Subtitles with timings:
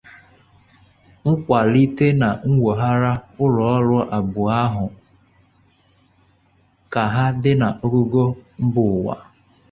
[1.43, 3.13] kwàlite ma nwogharịa
[3.43, 4.85] ụlọọrụ abụọ ahụ
[6.93, 8.23] ka ha dị n'ogoogo
[8.65, 9.15] mba ụwa.